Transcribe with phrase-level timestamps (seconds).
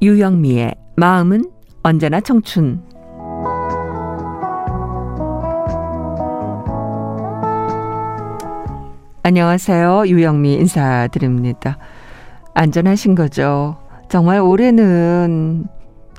[0.00, 1.50] 유영미의 마음은
[1.82, 2.80] 언제나 청춘.
[9.24, 10.04] 안녕하세요.
[10.06, 11.78] 유영미 인사드립니다.
[12.54, 13.76] 안전하신 거죠?
[14.08, 15.66] 정말 올해는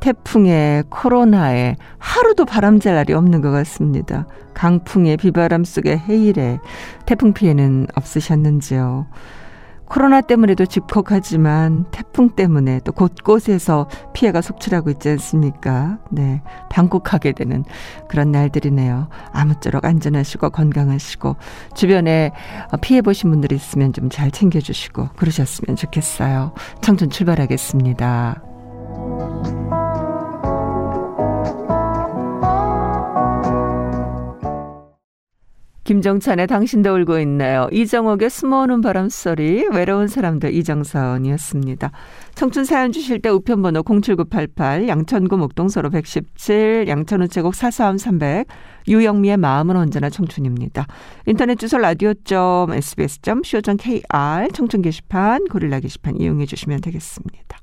[0.01, 4.27] 태풍에 코로나에 하루도 바람잘 날이 없는 것 같습니다.
[4.53, 6.59] 강풍에 비바람 속에 해일에
[7.05, 9.07] 태풍 피해는 없으셨는지요?
[9.89, 15.97] 코로나 때문에도 집콕하지만 태풍 때문에 또 곳곳에서 피해가 속출하고 있지 않습니까?
[16.11, 16.41] 네.
[16.69, 17.63] 방콕하게 되는
[18.07, 19.09] 그런 날들이네요.
[19.31, 21.35] 아무쪼록 안전하시고 건강하시고
[21.75, 22.31] 주변에
[22.81, 26.51] 피해 보신 분들이 있으면 좀 잘 챙겨 주시고 그러셨으면 좋겠어요.
[26.81, 28.41] 청춘 출발하겠습니다.
[35.89, 37.67] 김정찬의 당신도 울고 있나요?
[37.71, 41.89] 이정옥의 숨어오는 바람소리, 외로운 사람들 이정선이었습니다.
[42.35, 48.45] 청춘 사연 주실 때 우편번호 07988, 양천구 목동서로 117, 양천우체국 사사함 300,
[48.87, 50.85] 유영미의 마음은 언제나 청춘입니다.
[51.25, 52.67] 인터넷 주소 라디오.sbs.co.kr,
[54.53, 57.57] 청춘 게시판, 고릴라 게시판 이용해 주시면 되겠습니다.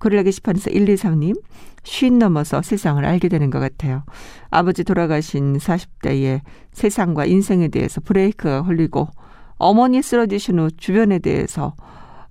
[0.00, 1.40] 고릴라 게시판에서 123님,
[1.84, 4.02] 쉰 넘어서 세상을 알게 되는 것 같아요.
[4.50, 6.40] 아버지 돌아가신 40대에
[6.72, 9.08] 세상과 인생에 대해서 브레이크가 걸리고
[9.56, 11.74] 어머니 쓰러지신 후 주변에 대해서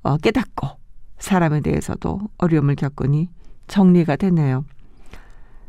[0.02, 0.68] 어, 깨닫고
[1.20, 3.30] 사람에 대해서도 어려움을 겪으니
[3.68, 4.66] 정리가 되네요.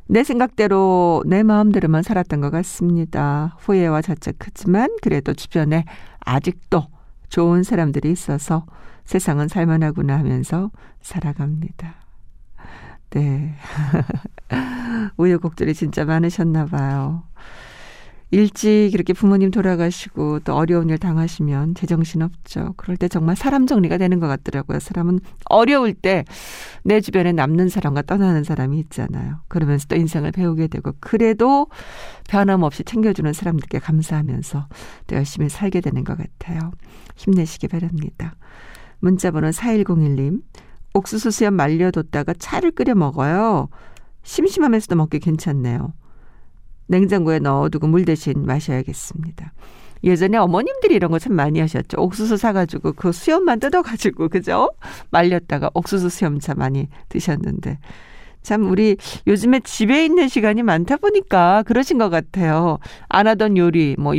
[0.07, 3.55] 내 생각대로 내 마음대로만 살았던 것 같습니다.
[3.61, 5.85] 후회와 자책하지만 그래도 주변에
[6.21, 6.87] 아직도
[7.31, 8.67] 좋은 사람들이 있어서
[9.05, 11.95] 세상은 살만하구나 하면서 살아갑니다.
[13.11, 13.55] 네.
[15.17, 17.25] 우여곡절이 진짜 많으셨나 봐요.
[18.33, 22.75] 일찍 이렇게 부모님 돌아가시고 또 어려운 일 당하시면 제정신 없죠.
[22.77, 24.79] 그럴 때 정말 사람 정리가 되는 것 같더라고요.
[24.79, 26.25] 사람은 어려울 때
[26.83, 29.41] 내 주변에 남는 사람과 떠나는 사람이 있잖아요.
[29.49, 31.67] 그러면서 또 인생을 배우게 되고 그래도
[32.29, 34.69] 변함없이 챙겨주는 사람들께 감사하면서
[35.07, 36.73] 또 열심히 살게 되는 것 같아요.
[37.17, 38.35] 힘내시기 바랍니다.
[38.99, 40.43] 문자 번호 4101님.
[40.95, 43.69] 옥수수 수염 말려뒀다가 차를 끓여 먹어요.
[44.23, 45.93] 심심하면서도 먹기 괜찮네요.
[46.91, 49.53] 냉장고에 넣어두고 물 대신 마셔야겠습니다.
[50.03, 52.01] 예전에 어머님들이 이런 거 참 많이 하셨죠.
[52.01, 54.71] 옥수수 사가지고 그 수염만 뜯어가지고 그죠?
[55.11, 57.79] 말렸다가 옥수수 수염차 많이 드셨는데
[58.43, 58.97] 참 우리
[59.27, 62.79] 요즘에 집에 있는 시간이 많다 보니까 그러신 것 같아요.
[63.09, 64.15] 안 하던 요리 뭐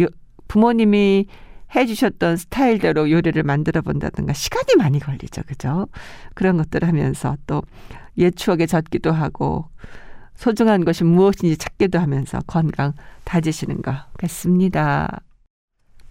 [0.47, 1.25] 부모님이
[1.75, 5.41] 해주셨던 스타일대로 요리를 만들어 본다든가 시간이 많이 걸리죠.
[5.47, 5.87] 그죠?
[6.35, 7.61] 그런 것들 하면서 또
[8.17, 9.65] 옛 추억에 젖기도 하고
[10.41, 12.93] 소중한 것이 무엇인지 찾기도 하면서 건강
[13.25, 15.21] 다지시는 것 같습니다.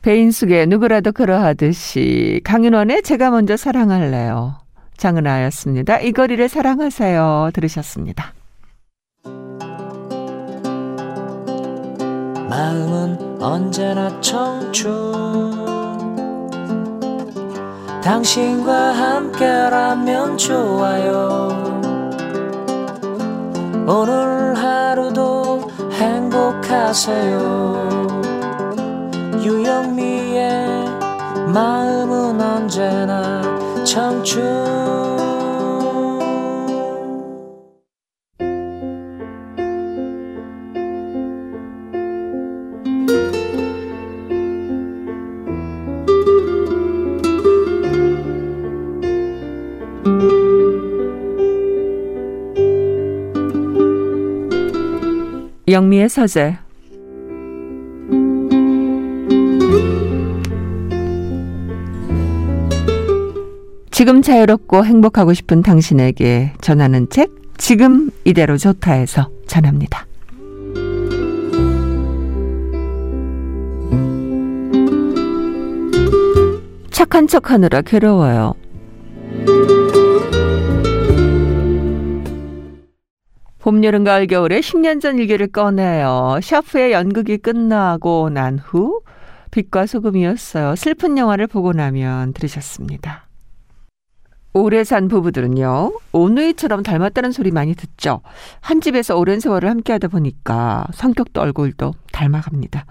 [0.02, 4.58] 배인숙의 누구라도 그러하듯이 강윤원의 제가 먼저 사랑할래요.
[4.96, 5.98] 장은아였습니다.
[5.98, 7.50] 이 거리를 사랑하세요.
[7.52, 8.32] 들으셨습니다.
[12.48, 14.90] 마음은 언제나 청춘
[18.00, 21.89] 당신과 함께라면 좋아요
[23.92, 27.40] 오늘 하루도 행복하세요.
[29.42, 30.86] 유영미의
[31.52, 33.42] 마음은 언제나
[33.84, 35.09] 청춘
[55.70, 56.58] 영미의 서재
[63.90, 70.06] 지금 자유롭고 행복하고 싶은 당신에게 전하는 책 지금 이대로 좋다에서 전합니다.
[76.90, 78.54] 착한 척하느라 괴로워요.
[83.70, 86.40] 봄, 여름, 가을, 겨울에 10년 전 일기를 꺼내요.
[86.42, 89.00] 샤프의 연극이 끝나고 난 후
[89.52, 90.74] 빛과 소금이었어요.
[90.74, 93.28] 슬픈 영화를 보고 나면 들으셨습니다.
[94.54, 98.22] 오래 산 부부들은요, 오누이처럼 닮았다는 소리 많이 듣죠.
[98.60, 102.86] 한 집에서 오랜 세월을 함께 하다 보니까 성격도 얼굴도 닮아갑니다.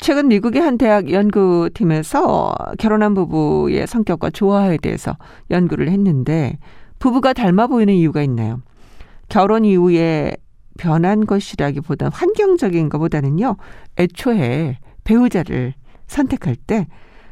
[0.00, 5.16] 최근 미국의 한 대학 연구팀에서 결혼한 부부의 성격과 조화에 대해서
[5.52, 6.58] 연구를 했는데,
[6.98, 8.60] 부부가 닮아 보이는 이유가 있나요?
[9.28, 10.36] 결혼 이후에
[10.78, 13.56] 변한 것이라기보다 환경적인 것보다는요,
[13.98, 15.74] 애초에 배우자를
[16.06, 16.86] 선택할 때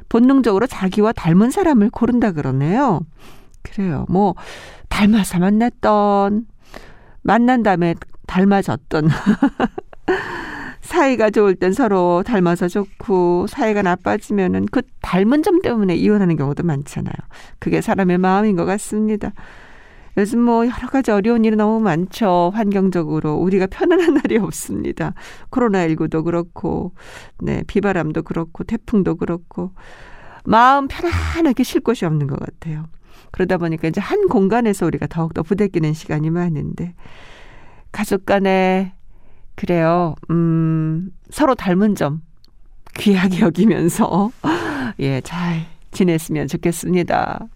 [0.09, 3.01] 본능적으로 자기와 닮은 사람을 고른다 그러네요.
[3.63, 4.07] 그래요.
[4.09, 4.35] 뭐
[4.89, 6.47] 닮아서 만났던
[7.23, 7.95] 만난 다음에
[8.27, 9.09] 닮아졌던
[10.83, 17.15] 사이가 좋을 땐 서로 닮아서 좋고 사이가 나빠지면은 그 닮은 점 때문에 이혼하는 경우도 많잖아요.
[17.59, 19.33] 그게 사람의 마음인 것 같습니다.
[20.17, 22.53] 요즘 뭐 여러 가지 어려운 일이 너무 많죠.
[22.55, 25.15] 환경적으로 우리가 편안한 날이 없습니다.
[25.51, 26.95] 코로나19도 그렇고
[27.41, 29.73] 네, 비바람도 그렇고 태풍도 그렇고
[30.45, 32.87] 마음 편안하게 쉴 곳이 없는 것 같아요.
[33.31, 36.95] 그러다 보니까 이제 한 공간에서 우리가 더욱더 부대끼는 시간이 많은데
[37.91, 38.95] 가족 간에
[39.57, 40.15] 그래요.
[40.31, 42.23] 음, 서로 닮은 점
[42.97, 44.31] 귀하게 여기면서
[45.01, 47.49] 예, 잘 지냈으면 좋겠습니다.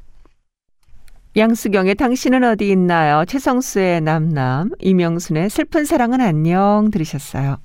[1.36, 3.24] 양수경의 당신은 어디 있나요?
[3.26, 7.58] 최성수의 남남, 이명순의 슬픈 사랑은 안녕 들으셨어요.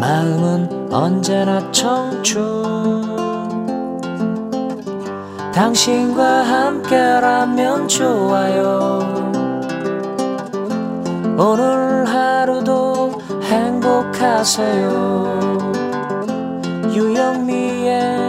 [0.00, 3.18] 마음은 언제나 청춘
[5.52, 9.00] 당신과 함께라면 좋아요
[11.36, 14.92] 오늘 하루도 행복하세요
[16.94, 18.27] 유영미의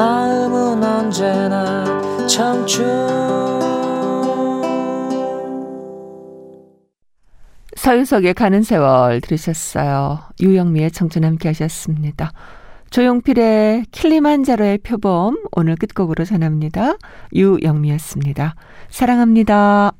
[0.00, 1.84] 마음은 언제나
[2.26, 2.86] 청춘
[7.76, 10.20] 서유석의 가는 세월 들으셨어요.
[10.40, 12.32] 유영미의 청춘 함께 하셨습니다.
[12.88, 16.96] 조용필의 킬리만자로의 표범 오늘 끝곡으로 전합니다.
[17.34, 18.54] 유영미였습니다.
[18.88, 19.92] 사랑합니다.